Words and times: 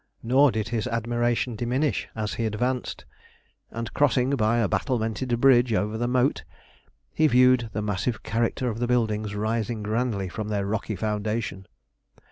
Nor 0.23 0.51
did 0.51 0.69
his 0.69 0.87
admiration 0.87 1.55
diminish 1.55 2.07
as 2.15 2.33
he 2.33 2.47
advanced, 2.47 3.05
and, 3.69 3.93
crossing 3.93 4.31
by 4.31 4.57
a 4.57 4.67
battlemented 4.67 5.39
bridge 5.39 5.73
over 5.75 5.95
the 5.95 6.07
moat, 6.07 6.43
he 7.13 7.27
viewed 7.27 7.69
the 7.73 7.83
massive 7.83 8.23
character 8.23 8.67
of 8.67 8.79
the 8.79 8.87
buildings 8.87 9.35
rising 9.35 9.83
grandly 9.83 10.27
from 10.27 10.47
their 10.47 10.65
rocky 10.65 10.95
foundation. 10.95 11.67